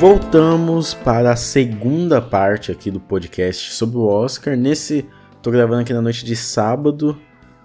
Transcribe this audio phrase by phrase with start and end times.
[0.00, 4.56] Voltamos para a segunda parte aqui do podcast sobre o Oscar.
[4.56, 5.06] Nesse,
[5.42, 7.20] tô gravando aqui na noite de sábado.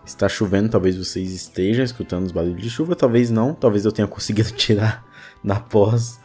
[0.05, 4.05] Está chovendo, talvez vocês estejam escutando os barulhos de chuva, talvez não, talvez eu tenha
[4.09, 5.05] conseguido tirar
[5.41, 6.19] na pós.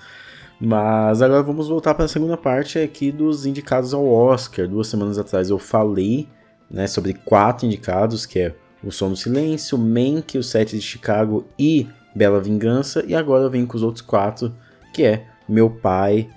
[0.60, 4.66] Mas agora vamos voltar para a segunda parte aqui dos indicados ao Oscar.
[4.66, 6.28] Duas semanas atrás eu falei
[6.68, 11.46] né, sobre quatro indicados, que é O Som do Silêncio, Mank, O Sete de Chicago
[11.56, 11.86] e
[12.16, 13.04] Bela Vingança.
[13.06, 14.52] E agora eu venho com os outros quatro,
[14.92, 16.28] que é Meu Pai,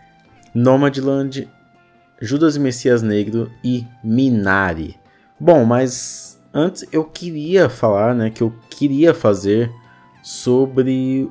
[0.54, 1.48] Nomadland,
[2.22, 4.98] Judas e Messias Negro e Minari.
[5.40, 9.72] Bom, mas antes eu queria falar, né, que eu queria fazer
[10.22, 11.30] sobre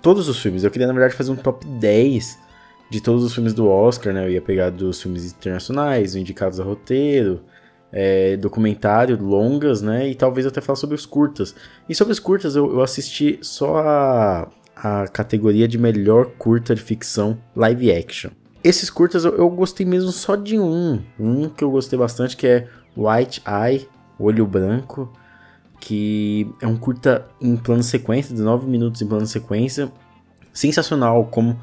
[0.00, 0.64] todos os filmes.
[0.64, 2.38] Eu queria, na verdade, fazer um top 10
[2.90, 4.24] de todos os filmes do Oscar, né?
[4.24, 7.42] Eu ia pegar dos filmes internacionais, indicados a roteiro,
[7.92, 10.08] é, documentário, longas, né?
[10.08, 11.54] E talvez até falar sobre os curtas.
[11.88, 14.48] E sobre os curtas, eu, eu assisti só a,
[14.82, 18.30] a categoria de melhor curta de ficção live action.
[18.62, 21.00] Esses curtas eu, eu gostei mesmo só de um.
[21.18, 25.12] Um que eu gostei bastante, que é White Eye, Olho Branco,
[25.80, 29.90] que é um curta em plano sequência, 19 minutos em plano sequência.
[30.52, 31.58] Sensacional como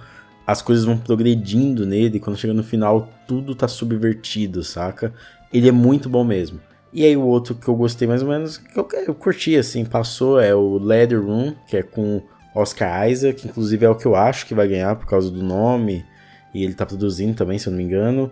[0.48, 5.14] as coisas vão progredindo nele, quando chega no final tudo tá subvertido, saca?
[5.52, 6.60] Ele é muito bom mesmo.
[6.94, 9.84] E aí o outro que eu gostei mais ou menos, que eu, eu curti assim,
[9.84, 12.22] passou, é o Leather Room, que é com
[12.56, 15.44] Oscar Isaac, que inclusive é o que eu acho que vai ganhar por causa do
[15.44, 16.06] nome,
[16.54, 18.32] e ele tá produzindo também, se eu não me engano.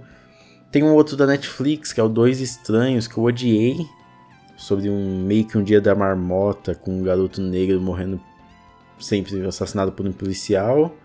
[0.71, 3.85] Tem um outro da Netflix, que é o Dois Estranhos, que eu odiei,
[4.55, 8.19] sobre um meio que um dia da marmota com um garoto negro morrendo
[8.99, 10.95] sempre assassinado por um policial.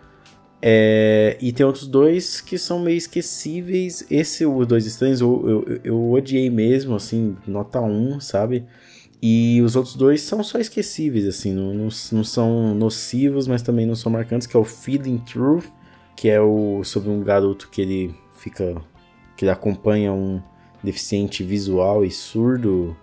[0.61, 4.05] É, e tem outros dois que são meio esquecíveis.
[4.11, 8.65] Esse, os dois estranhos, eu, eu, eu odiei mesmo, assim, nota 1, sabe?
[9.21, 13.85] E os outros dois são só esquecíveis, assim, não, não, não, são nocivos, mas também
[13.85, 15.67] não são marcantes, que é o Feeding Truth,
[16.15, 18.81] que é o sobre um garoto que ele fica.
[19.37, 20.41] que ele acompanha um
[20.83, 22.97] deficiente visual e surdo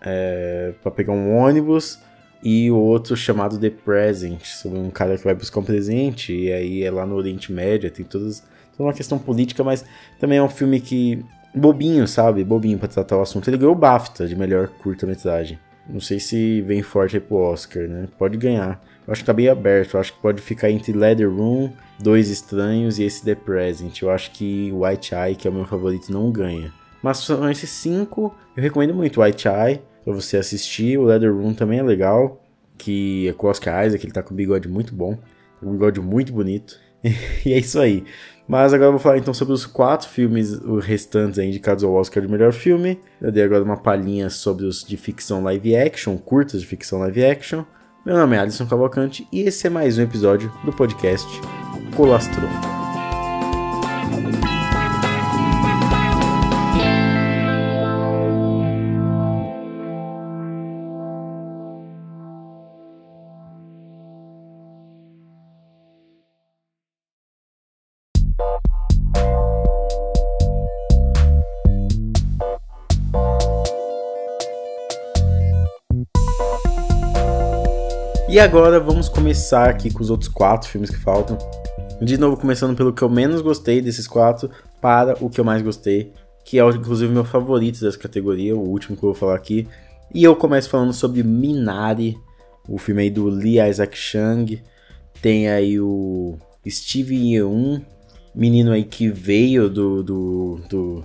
[0.00, 1.98] é, para pegar um ônibus
[2.42, 6.52] e o outro chamado The Present, sobre um cara que vai buscar um presente, e
[6.52, 8.40] aí é lá no Oriente Médio, tem todas,
[8.72, 9.84] toda uma questão política, mas
[10.20, 11.24] também é um filme que.
[11.60, 12.44] Bobinho, sabe?
[12.44, 13.48] Bobinho pra tratar o assunto.
[13.48, 15.58] Ele ganhou o BAFTA de melhor curta-metragem.
[15.88, 18.08] Não sei se vem forte aí pro Oscar, né?
[18.18, 18.82] Pode ganhar.
[19.06, 19.94] Eu acho que tá bem aberto.
[19.94, 24.02] Eu acho que pode ficar entre Leather Room, Dois Estranhos e esse The Present.
[24.02, 26.72] Eu acho que White Eye, que é o meu favorito, não ganha.
[27.02, 28.34] Mas são esses cinco.
[28.56, 30.98] Eu recomendo muito White Eye para você assistir.
[30.98, 32.42] O Leather Room também é legal,
[32.76, 35.16] que é com o Oscar Isaac, ele tá com um bigode muito bom,
[35.62, 36.78] um bigode muito bonito.
[37.44, 38.04] e é isso aí.
[38.48, 42.30] Mas agora eu vou falar então sobre os quatro filmes restantes indicados ao Oscar de
[42.30, 43.00] melhor filme.
[43.20, 47.24] Eu dei agora uma palhinha sobre os de ficção live action, curtas de ficção live
[47.24, 47.64] action.
[48.04, 51.26] Meu nome é Alisson Cavalcante e esse é mais um episódio do podcast
[51.96, 52.75] Colastron.
[78.36, 81.38] E agora vamos começar aqui com os outros quatro filmes que faltam.
[82.02, 85.62] De novo, começando pelo que eu menos gostei desses quatro, para o que eu mais
[85.62, 86.12] gostei,
[86.44, 89.66] que é inclusive meu favorito dessa categoria, o último que eu vou falar aqui.
[90.14, 92.14] E eu começo falando sobre Minari,
[92.68, 94.60] o filme aí do Lee Isaac Chung.
[95.22, 96.36] Tem aí o
[96.68, 97.80] Steve Yeun,
[98.34, 101.04] menino aí que veio do, do, do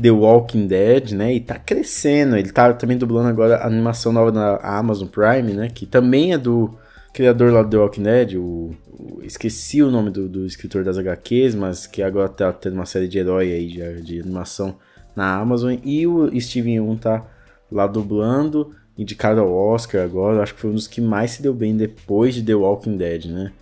[0.00, 1.34] The Walking Dead, né?
[1.34, 2.36] E tá crescendo.
[2.36, 5.68] Ele tá também dublando agora a animação nova da Amazon Prime, né?
[5.68, 6.74] Que também é do
[7.12, 8.34] criador lá do The Walking Dead.
[8.36, 12.74] O, o esqueci o nome do, do, escritor das HQs, mas que agora tá tendo
[12.74, 14.76] uma série de herói aí de, de animação
[15.16, 15.76] na Amazon.
[15.84, 17.26] E o Steven Yeun tá
[17.70, 20.42] lá dublando, indicado ao Oscar agora.
[20.42, 23.26] Acho que foi um dos que mais se deu bem depois de The Walking Dead,
[23.26, 23.52] né?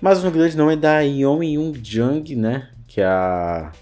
[0.00, 2.68] Mas o grande não é da Yeon Young Jung, né?
[2.86, 3.72] Que é a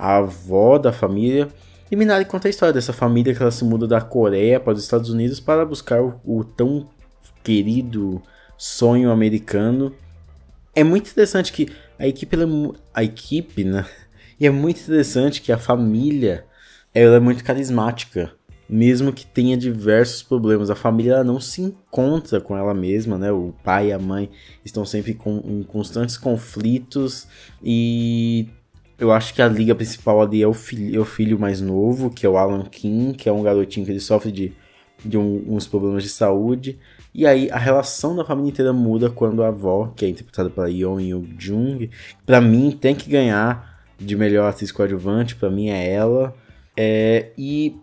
[0.00, 1.48] a avó da família.
[1.90, 4.82] E Minari conta a história dessa família que ela se muda da Coreia para os
[4.82, 6.88] Estados Unidos para buscar o, o tão
[7.44, 8.22] querido
[8.56, 9.94] sonho americano.
[10.74, 11.68] É muito interessante que
[11.98, 12.46] a equipe, é
[12.94, 13.84] a equipe, né?
[14.38, 16.46] E é muito interessante que a família,
[16.94, 18.32] ela é muito carismática,
[18.66, 20.70] mesmo que tenha diversos problemas.
[20.70, 23.30] A família não se encontra com ela mesma, né?
[23.30, 24.30] O pai e a mãe
[24.64, 27.26] estão sempre com, em constantes conflitos
[27.62, 28.48] e
[29.00, 32.10] eu acho que a liga principal ali é o, filho, é o filho mais novo,
[32.10, 34.52] que é o Alan King, que é um garotinho que ele sofre de
[35.04, 36.78] de um, uns problemas de saúde.
[37.12, 40.70] E aí a relação da família inteira muda quando a avó, que é interpretada pela
[40.70, 41.90] Yeon Yoo Jung,
[42.24, 46.34] para mim tem que ganhar de melhor atriz coadjuvante, para mim é ela.
[46.76, 47.76] É, e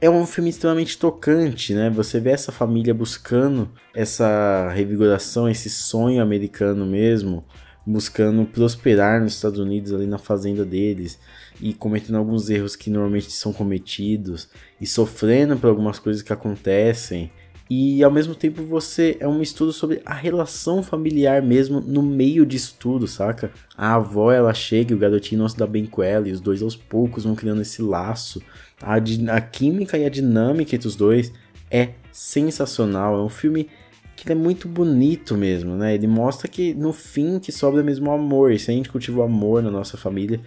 [0.00, 1.88] é um filme extremamente tocante, né?
[1.90, 7.44] Você vê essa família buscando essa revigoração, esse sonho americano mesmo,
[7.86, 11.18] buscando prosperar nos Estados Unidos ali na fazenda deles
[11.60, 14.48] e cometendo alguns erros que normalmente são cometidos
[14.80, 17.30] e sofrendo por algumas coisas que acontecem.
[17.68, 22.46] E ao mesmo tempo você é um estudo sobre a relação familiar mesmo no meio
[22.46, 23.50] disso tudo, saca?
[23.76, 26.40] A avó ela chega e o garotinho não se dá bem com ela, e os
[26.40, 28.40] dois aos poucos vão criando esse laço.
[28.80, 31.32] A, a química e a dinâmica entre os dois
[31.68, 33.18] é sensacional.
[33.18, 33.68] É um filme
[34.16, 35.94] que é muito bonito mesmo, né?
[35.94, 38.50] Ele mostra que no fim que sobra mesmo o amor.
[38.50, 40.40] E se a gente cultiva o amor na nossa família,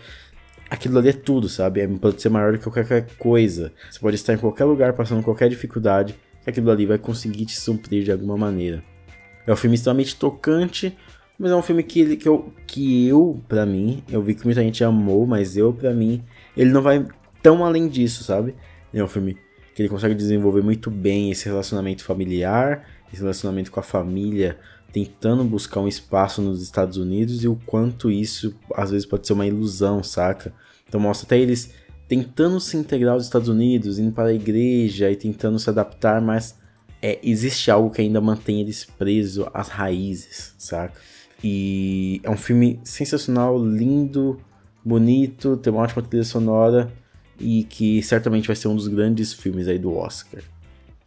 [0.70, 1.82] aquilo ali é tudo, sabe?
[1.82, 3.72] É, pode ser maior do que qualquer coisa.
[3.90, 7.60] Você pode estar em qualquer lugar passando qualquer dificuldade, que aquilo ali vai conseguir te
[7.60, 8.84] suprir de alguma maneira.
[9.46, 10.96] É um filme extremamente tocante,
[11.38, 14.62] mas é um filme que, que eu, que eu para mim, eu vi que muita
[14.62, 16.24] gente amou, mas eu, para mim,
[16.56, 17.06] ele não vai
[17.42, 18.56] tão além disso, sabe?
[18.94, 19.38] É um filme
[19.74, 24.58] que ele consegue desenvolver muito bem esse relacionamento familiar relacionamento com a família,
[24.92, 29.34] tentando buscar um espaço nos Estados Unidos e o quanto isso às vezes pode ser
[29.34, 30.54] uma ilusão, saca?
[30.88, 31.74] Então mostra até eles
[32.08, 36.58] tentando se integrar aos Estados Unidos, indo para a igreja e tentando se adaptar, mas
[37.02, 41.00] é, existe algo que ainda mantém eles presos às raízes, saca?
[41.44, 44.40] E é um filme sensacional, lindo,
[44.84, 46.92] bonito, tem uma ótima trilha sonora
[47.40, 50.42] e que certamente vai ser um dos grandes filmes aí do Oscar.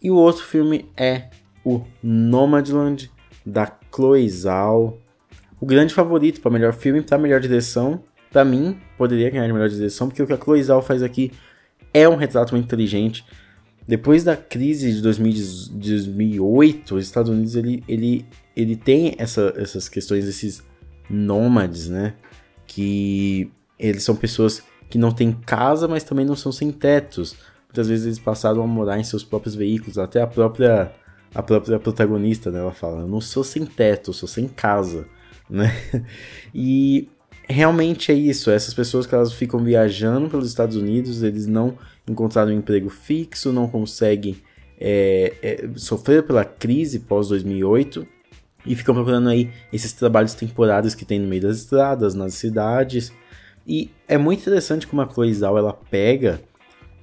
[0.00, 1.28] E o outro filme é
[1.64, 3.10] o Nomadland,
[3.44, 4.98] da Chloe Zhao.
[5.60, 9.68] O grande favorito para melhor filme, para melhor direção, para mim, poderia ganhar de melhor
[9.68, 11.30] direção, porque o que a Chloe Zhao faz aqui
[11.92, 13.24] é um retrato muito inteligente.
[13.86, 18.24] Depois da crise de 2008, os Estados Unidos ele, ele,
[18.56, 20.62] ele tem essa, essas questões, esses
[21.10, 22.14] nômades, né?
[22.66, 27.36] Que eles são pessoas que não têm casa, mas também não são sem tetos.
[27.66, 30.92] Muitas vezes eles passaram a morar em seus próprios veículos, até a própria
[31.34, 35.06] a própria protagonista, né, ela fala: Eu não sou sem teto, eu sou sem casa,
[35.48, 35.72] né?
[36.54, 37.08] E
[37.48, 38.50] realmente é isso.
[38.50, 41.76] Essas pessoas que elas ficam viajando pelos Estados Unidos, eles não
[42.08, 44.36] encontraram um emprego fixo, não conseguem
[44.80, 48.06] é, é, sofrer pela crise pós 2008
[48.66, 53.12] e ficam procurando aí esses trabalhos temporários que tem no meio das estradas, nas cidades.
[53.66, 56.40] E é muito interessante como a Chloe Zhao, ela pega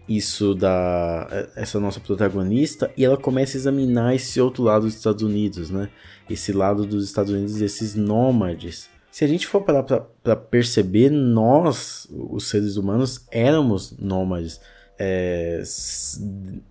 [0.09, 5.21] isso da essa nossa protagonista e ela começa a examinar esse outro lado dos Estados
[5.21, 5.89] Unidos, né?
[6.27, 8.89] Esse lado dos Estados Unidos, esses nômades.
[9.11, 14.59] Se a gente for parar para perceber, nós, os seres humanos, éramos nômades
[14.97, 15.61] é,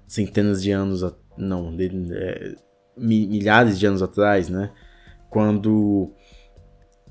[0.07, 1.05] centenas de anos,
[1.37, 2.55] não, de, é,
[2.97, 4.71] milhares de anos atrás, né?
[5.31, 6.13] Quando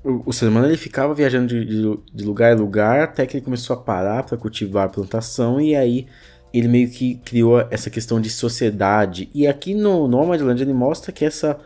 [0.08, 3.36] o, o ser humano ele ficava viajando de, de, de, lugar em lugar até que
[3.36, 6.06] ele começou a parar para cultivar a plantação e aí
[6.52, 9.28] ele meio que criou essa questão de sociedade.
[9.34, 11.58] E aqui no Nomadland ele mostra que essa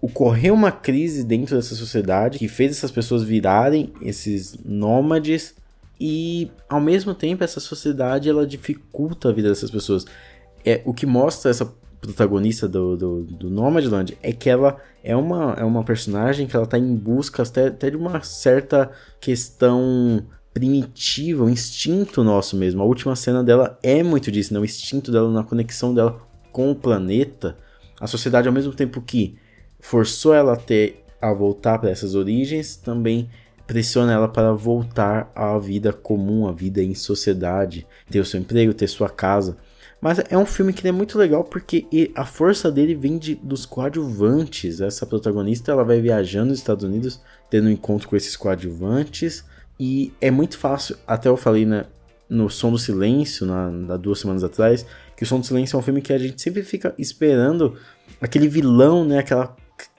[0.00, 5.54] ocorreu uma crise dentro dessa sociedade que fez essas pessoas virarem esses nômades
[5.98, 10.04] e ao mesmo tempo essa sociedade ela dificulta a vida dessas pessoas.
[10.64, 11.72] É o que mostra essa
[12.06, 16.66] protagonista do, do, do Nomadland é que ela é uma, é uma personagem que ela
[16.66, 22.82] tá em busca até, até de uma certa questão primitiva, um instinto nosso mesmo.
[22.82, 24.60] A última cena dela é muito disso, né?
[24.60, 26.20] O instinto dela na conexão dela
[26.52, 27.56] com o planeta.
[28.00, 29.36] A sociedade, ao mesmo tempo que
[29.80, 33.28] forçou ela a ter a voltar para essas origens, também
[33.66, 38.74] pressiona ela para voltar à vida comum, à vida em sociedade, ter o seu emprego,
[38.74, 39.56] ter sua casa.
[40.04, 43.64] Mas é um filme que é muito legal porque a força dele vem de, dos
[43.64, 44.82] coadjuvantes.
[44.82, 49.46] Essa protagonista ela vai viajando nos Estados Unidos, tendo um encontro com esses coadjuvantes.
[49.80, 51.86] E é muito fácil, até eu falei né,
[52.28, 54.84] no Som do Silêncio, na, na, duas semanas atrás,
[55.16, 57.74] que o Som do Silêncio é um filme que a gente sempre fica esperando
[58.20, 59.20] aquele vilão, né?
[59.20, 59.56] Aquela,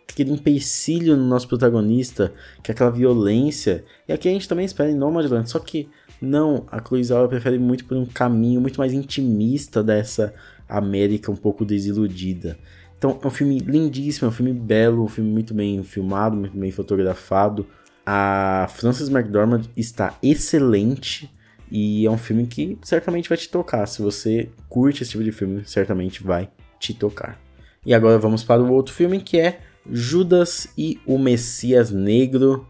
[0.08, 2.32] aquele empecilho no nosso protagonista,
[2.62, 3.84] que é aquela violência.
[4.08, 5.90] E aqui a gente também espera em Nomadland, só que
[6.22, 10.34] não, a Zhao prefere muito por um caminho muito mais intimista dessa
[10.68, 12.58] América um pouco desiludida.
[12.98, 16.58] Então é um filme lindíssimo, é um filme belo, um filme muito bem filmado, muito
[16.58, 17.68] bem fotografado.
[18.06, 21.30] A Frances McDormand está excelente
[21.72, 23.86] e é um filme que certamente vai te tocar.
[23.88, 27.40] Se você curte esse tipo de filme, certamente vai te tocar.
[27.86, 32.68] E agora vamos para o outro filme que é Judas e o Messias Negro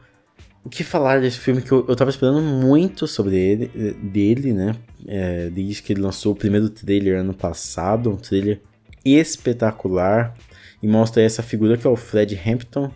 [0.66, 3.68] o que falar desse filme que eu, eu tava esperando muito sobre ele,
[4.02, 4.76] dele, né?
[5.08, 8.60] É, desde que ele lançou o primeiro trailer ano passado, um trailer
[9.06, 10.34] espetacular
[10.82, 12.92] e mostra essa figura que é o Fred Hampton,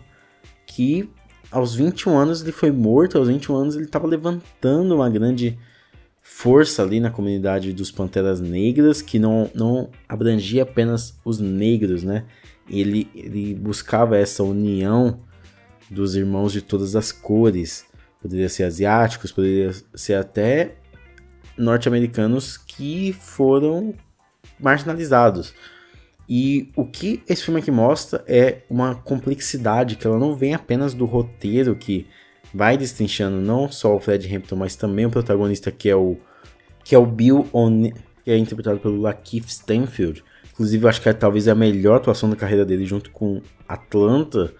[0.66, 1.08] que
[1.48, 5.56] aos 21 anos ele foi morto, aos 21 anos ele estava levantando uma grande
[6.20, 12.24] força ali na comunidade dos Panteras Negras, que não, não abrangia apenas os negros, né?
[12.68, 15.20] Ele, ele buscava essa união
[15.90, 17.84] dos irmãos de todas as cores.
[18.22, 20.76] Poderia ser asiáticos, poderia ser até
[21.56, 23.94] norte-americanos que foram
[24.58, 25.54] marginalizados.
[26.28, 30.94] E o que esse filme aqui mostra é uma complexidade que ela não vem apenas
[30.94, 32.06] do roteiro que
[32.54, 36.16] vai destrinchando não só o Fred Hampton, mas também o protagonista que é o
[36.84, 37.94] que é o Bill O'Neill,
[38.24, 40.24] que é interpretado pelo Lakeith Stanfield.
[40.52, 44.52] Inclusive, eu acho que é, talvez a melhor atuação da carreira dele junto com Atlanta.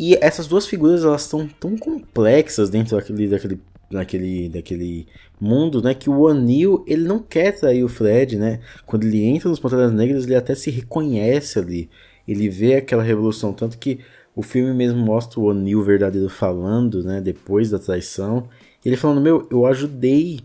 [0.00, 5.06] E essas duas figuras elas estão tão complexas dentro daquele, daquele naquele, daquele
[5.38, 5.92] mundo, né?
[5.92, 8.60] Que o O'Neill, ele não quer trair o Fred, né?
[8.86, 11.90] Quando ele entra nos Panteras Negras, ele até se reconhece ali.
[12.26, 13.98] Ele vê aquela revolução, tanto que
[14.34, 17.20] o filme mesmo mostra o O'Neill verdadeiro falando, né?
[17.20, 18.48] Depois da traição.
[18.82, 20.40] Ele falando, meu, eu ajudei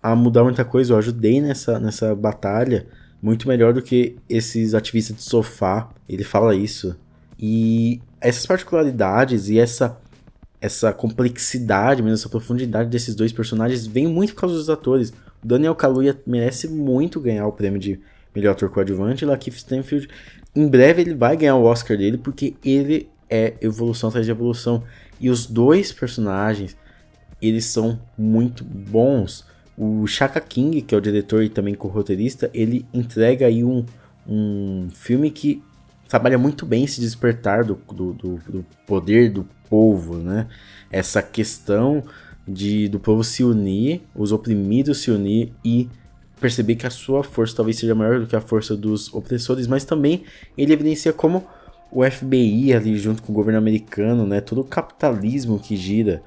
[0.00, 2.86] a mudar muita coisa, eu ajudei nessa, nessa batalha
[3.20, 5.90] muito melhor do que esses ativistas de sofá.
[6.08, 6.96] Ele fala isso.
[7.36, 10.00] E essas particularidades e essa
[10.60, 15.12] essa complexidade, mesmo essa profundidade desses dois personagens vem muito por causa dos atores.
[15.42, 17.98] O Daniel Kaluuya merece muito ganhar o prêmio de
[18.32, 19.24] melhor ator coadjuvante.
[19.24, 20.08] Lakeith Stanfield,
[20.54, 24.84] em breve ele vai ganhar o Oscar dele porque ele é evolução atrás de evolução.
[25.18, 26.76] E os dois personagens,
[27.40, 29.44] eles são muito bons.
[29.76, 33.84] O Shaka King, que é o diretor e também co-roteirista, ele entrega aí um,
[34.28, 35.60] um filme que
[36.12, 40.46] trabalha muito bem esse despertar do, do, do, do poder do povo, né?
[40.90, 42.04] Essa questão
[42.46, 45.88] de do povo se unir, os oprimidos se unir e
[46.38, 49.86] perceber que a sua força talvez seja maior do que a força dos opressores, mas
[49.86, 50.24] também
[50.58, 51.46] ele evidencia como
[51.90, 56.22] o FBI ali junto com o governo americano, né, todo o capitalismo que gira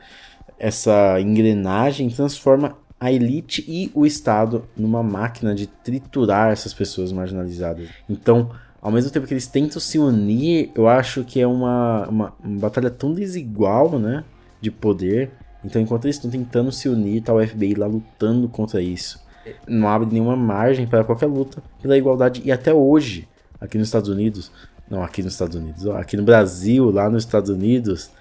[0.58, 7.88] essa engrenagem transforma a elite e o Estado numa máquina de triturar essas pessoas marginalizadas.
[8.10, 8.50] Então,
[8.86, 12.60] ao mesmo tempo que eles tentam se unir, eu acho que é uma, uma, uma
[12.60, 14.24] batalha tão desigual, né?
[14.62, 15.32] De poder.
[15.63, 19.20] Então, enquanto eles estão tentando se unir, tá o FBI lá lutando contra isso.
[19.68, 22.44] Não abre nenhuma margem para qualquer luta pela igualdade.
[22.46, 23.27] E até hoje,
[23.60, 24.51] aqui nos Estados Unidos,
[24.88, 28.12] não aqui nos Estados Unidos, aqui no Brasil, lá nos Estados Unidos,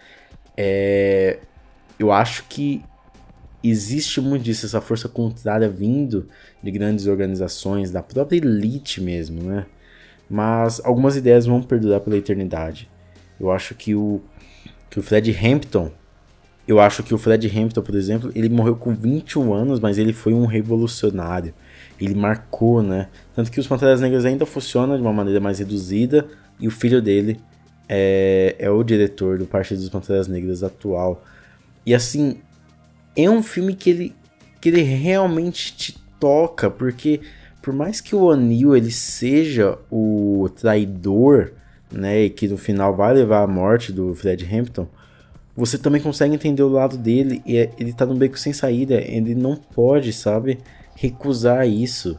[0.56, 1.40] é,
[1.99, 2.83] eu acho que
[3.62, 6.26] existe muito disso, essa força contrária vindo
[6.62, 9.66] de grandes organizações, da própria elite mesmo, né?
[10.28, 12.88] Mas algumas ideias vão perdurar pela eternidade.
[13.38, 14.21] Eu acho que o,
[14.90, 15.90] que o Fred Hampton,
[16.66, 20.12] eu acho que o Fred Hampton, por exemplo, ele morreu com 21 anos, mas ele
[20.12, 21.52] foi um revolucionário.
[22.00, 23.09] Ele marcou, né?
[23.35, 26.26] Tanto que os Panteras Negras ainda funcionam de uma maneira mais reduzida
[26.59, 27.40] e o filho dele
[27.88, 31.23] é, é o diretor do Partido dos Panteras Negras atual.
[31.85, 32.38] E assim,
[33.16, 34.14] é um filme que ele,
[34.61, 37.21] que ele realmente te toca, porque
[37.64, 41.52] por mais que o O'Neill ele seja o traidor,
[41.90, 44.87] né, e que no final vai levar à morte do Fred Hampton,
[45.56, 48.97] você também consegue entender o lado dele e é, ele tá num beco sem saída,
[48.97, 50.59] ele não pode, sabe,
[50.94, 52.18] recusar isso.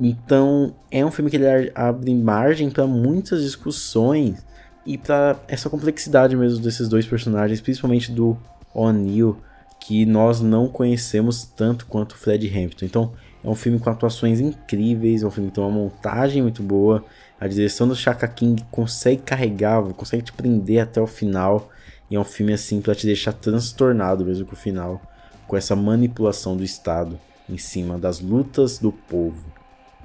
[0.00, 4.44] Então, é um filme que ele abre margem para muitas discussões
[4.84, 8.36] e para essa complexidade mesmo desses dois personagens, principalmente do
[8.74, 9.36] O'Neill,
[9.78, 12.84] que nós não conhecemos tanto quanto o Fred Hampton.
[12.84, 13.12] Então,
[13.44, 17.04] é um filme com atuações incríveis, é um filme que tem uma montagem muito boa.
[17.40, 21.68] A direção do Shaka King consegue carregar, consegue te prender até o final.
[22.08, 25.02] E é um filme assim para te deixar transtornado mesmo com o final,
[25.48, 27.18] com essa manipulação do Estado
[27.48, 29.42] em cima das lutas do povo.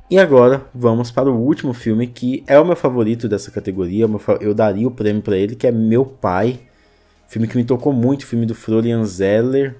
[0.09, 4.07] E agora vamos para o último filme que é o meu favorito dessa categoria.
[4.39, 6.61] Eu daria o prêmio para ele, que é Meu Pai.
[7.27, 9.75] Filme que me tocou muito, filme do Florian Zeller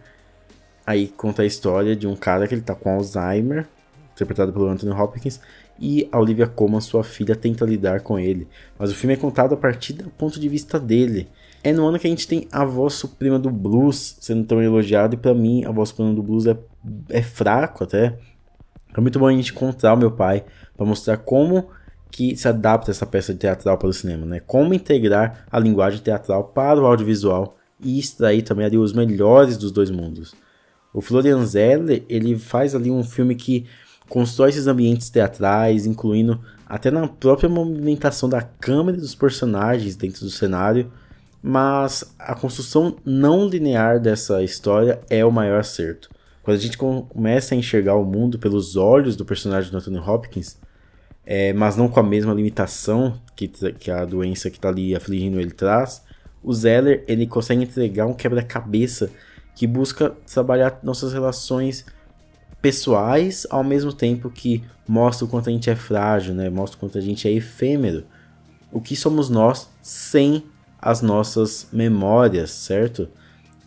[0.88, 3.68] Aí conta a história de um cara que ele tá com Alzheimer,
[4.16, 5.42] interpretado pelo Anthony Hopkins,
[5.78, 8.48] e a Olivia Colman, sua filha, tenta lidar com ele.
[8.80, 11.28] Mas o filme é contado a partir do ponto de vista dele.
[11.62, 15.14] É no ano que a gente tem a voz suprema do blues sendo tão elogiada,
[15.14, 16.58] e para mim a voz suprema do blues é,
[17.10, 18.18] é fraco até.
[18.96, 20.46] É muito bom a gente encontrar o meu pai
[20.78, 21.68] para mostrar como
[22.10, 24.40] que se adapta essa peça de teatral para o cinema, né?
[24.40, 29.70] Como integrar a linguagem teatral para o audiovisual e extrair também ali os melhores dos
[29.74, 30.34] dois mundos.
[30.98, 33.68] O Florian Zeller, ele faz ali um filme que
[34.10, 40.32] constrói esses ambientes teatrais, incluindo até na própria movimentação da câmera dos personagens dentro do
[40.32, 40.92] cenário,
[41.40, 46.10] mas a construção não linear dessa história é o maior acerto.
[46.42, 50.58] Quando a gente começa a enxergar o mundo pelos olhos do personagem do Anthony Hopkins,
[51.24, 55.40] é, mas não com a mesma limitação que, que a doença que está ali afligindo
[55.40, 56.02] ele traz,
[56.42, 59.12] o Zeller ele consegue entregar um quebra-cabeça
[59.58, 61.84] que busca trabalhar nossas relações
[62.62, 66.48] pessoais ao mesmo tempo que mostra o quanto a gente é frágil, né?
[66.48, 68.04] Mostra o quanto a gente é efêmero.
[68.72, 70.44] O que somos nós sem
[70.80, 73.10] as nossas memórias, certo?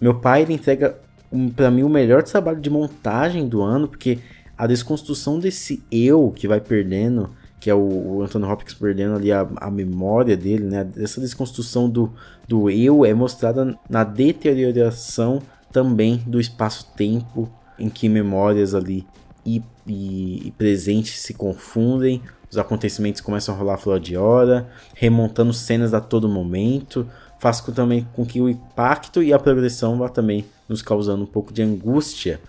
[0.01, 0.97] Meu pai ele entrega
[1.33, 4.21] um, para mim o melhor trabalho de montagem do ano, porque
[4.57, 9.33] a desconstrução desse eu que vai perdendo que é o, o Anthony Hopkins perdendo ali
[9.33, 10.89] a, a memória dele, né?
[10.97, 12.13] Essa desconstrução do,
[12.47, 19.07] do eu é mostrada na deterioração também do espaço-tempo, em que memórias ali
[19.45, 25.53] e, e, e, presentes se confundem, os acontecimentos começam a rolar fora de hora, remontando
[25.53, 27.07] cenas a todo momento,
[27.39, 31.27] faz com, também com que o impacto e a progressão vá também nos causando um
[31.27, 32.41] pouco de angústia,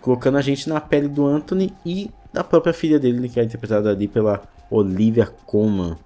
[0.00, 3.90] colocando a gente na pele do Anthony e da própria filha dele, que é interpretada
[3.90, 5.96] ali pela Olivia Colman.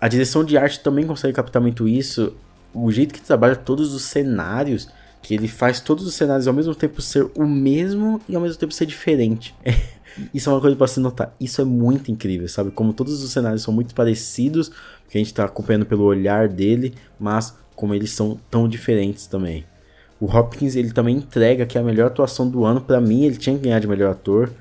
[0.00, 2.34] A direção de arte também consegue captar muito isso.
[2.72, 4.88] O jeito que trabalha todos os cenários,
[5.22, 8.58] que ele faz todos os cenários ao mesmo tempo ser o mesmo e ao mesmo
[8.58, 9.54] tempo ser diferente.
[10.32, 11.34] isso é uma coisa para se notar.
[11.40, 12.70] Isso é muito incrível, sabe?
[12.70, 14.70] Como todos os cenários são muito parecidos,
[15.08, 19.64] que a gente está acompanhando pelo olhar dele, mas como eles são tão diferentes também.
[20.20, 23.36] O Hopkins ele também entrega que é a melhor atuação do ano para mim, ele
[23.36, 24.52] tinha que ganhar de melhor ator.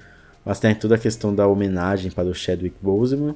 [0.46, 3.36] Mas tem toda a questão da homenagem para o Chadwick Boseman.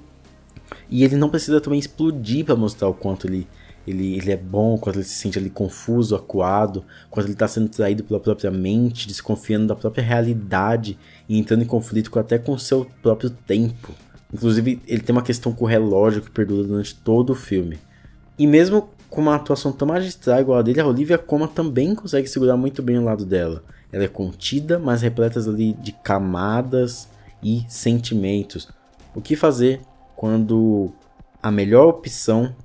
[0.89, 3.47] E ele não precisa também explodir para mostrar o quanto ele,
[3.85, 7.69] ele, ele é bom, quanto ele se sente ali confuso, acuado, quanto ele está sendo
[7.69, 10.97] traído pela própria mente, desconfiando da própria realidade
[11.27, 13.93] e entrando em conflito com, até com o seu próprio tempo.
[14.33, 17.77] Inclusive, ele tem uma questão com o relógio que perdura durante todo o filme.
[18.39, 22.27] E mesmo com uma atuação tão magistral igual a dele, a Olivia Coma também consegue
[22.27, 23.63] segurar muito bem o lado dela.
[23.91, 27.07] Ela é contida, mas repleta ali de camadas
[27.43, 28.67] e sentimentos.
[29.13, 29.81] O que fazer
[30.15, 30.91] quando
[31.43, 32.55] a melhor opção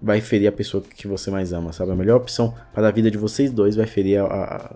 [0.00, 1.92] vai ferir a pessoa que você mais ama, sabe?
[1.92, 4.74] A melhor opção para a vida de vocês dois vai ferir a,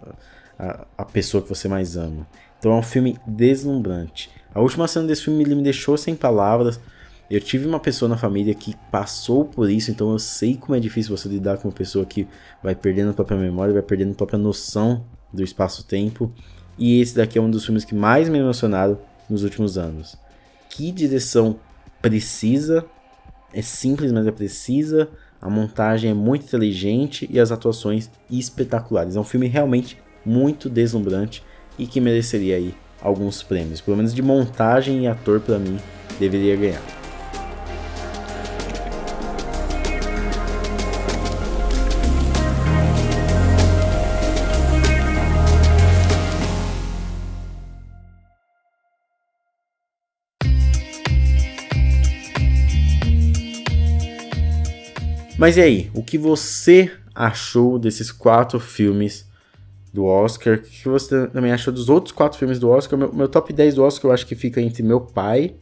[0.59, 2.27] a, a pessoa que você mais ama.
[2.59, 4.31] Então é um filme deslumbrante.
[4.55, 6.79] A última cena desse filme me deixou sem palavras.
[7.31, 10.81] Eu tive uma pessoa na família que passou por isso, então eu sei como é
[10.81, 12.29] difícil você lidar com uma pessoa que
[12.63, 16.31] vai perdendo a própria memória, vai perdendo a própria noção do espaço-tempo.
[16.79, 18.99] E esse daqui é um dos filmes que mais me emocionaram
[19.31, 20.17] nos últimos anos.
[20.69, 21.59] Que direção
[22.03, 22.85] precisa,
[23.53, 25.09] é simples, mas é precisa.
[25.41, 29.17] A montagem é muito inteligente e as atuações espetaculares.
[29.17, 31.43] É um filme realmente muito deslumbrante
[31.79, 33.81] e que mereceria aí alguns prêmios.
[33.81, 35.79] Pelo menos de montagem e ator para mim
[36.19, 37.02] deveria ganhar.
[55.43, 59.27] Mas e aí, o que você achou desses quatro filmes
[59.93, 60.55] do Oscar?
[60.55, 62.97] O que você também achou dos outros quatro filmes do Oscar?
[62.97, 65.57] Meu, meu top 10 do Oscar eu acho que fica entre Meu Pai,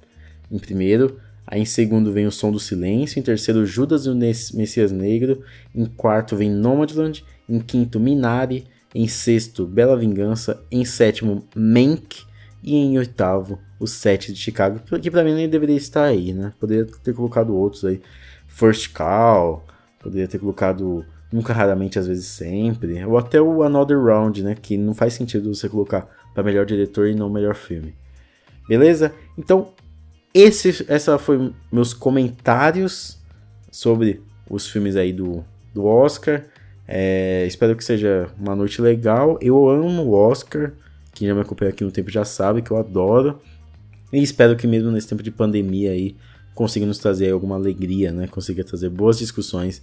[0.52, 1.18] em primeiro.
[1.46, 3.18] Aí em segundo vem O Som do Silêncio.
[3.18, 5.42] Em terceiro, Judas e o Messias Negro.
[5.74, 7.24] Em quarto vem Nomadland.
[7.48, 8.66] Em quinto, Minari.
[8.94, 10.62] Em sexto, Bela Vingança.
[10.70, 12.24] Em sétimo, Mank.
[12.62, 14.78] E em oitavo, O Sete de Chicago.
[15.00, 16.52] Que pra mim nem deveria estar aí, né?
[16.60, 18.02] Poderia ter colocado outros aí.
[18.46, 19.64] First Call,
[20.02, 23.04] Poderia ter colocado nunca, raramente, às vezes sempre.
[23.04, 24.56] Ou até o Another Round, né?
[24.60, 27.94] Que não faz sentido você colocar para melhor diretor e não melhor filme.
[28.68, 29.12] Beleza?
[29.36, 29.68] Então,
[30.32, 33.18] esse, essa foi meus comentários
[33.70, 36.44] sobre os filmes aí do, do Oscar.
[36.86, 39.38] É, espero que seja uma noite legal.
[39.40, 40.72] Eu amo o Oscar.
[41.12, 43.40] Quem já me acompanha aqui no tempo já sabe que eu adoro.
[44.12, 46.16] E espero que mesmo nesse tempo de pandemia aí
[46.54, 48.26] consiga nos trazer alguma alegria, né?
[48.26, 49.82] Consiga trazer boas discussões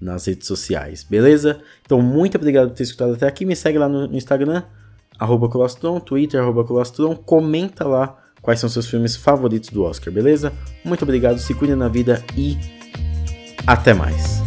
[0.00, 1.60] nas redes sociais, beleza?
[1.84, 3.44] Então, muito obrigado por ter escutado até aqui.
[3.44, 4.62] Me segue lá no, no Instagram,
[5.18, 7.16] arroba Colostron, Twitter, arroba Colostron.
[7.16, 10.52] Comenta lá quais são seus filmes favoritos do Oscar, beleza?
[10.84, 12.56] Muito obrigado, se cuida na vida e
[13.66, 14.43] até mais.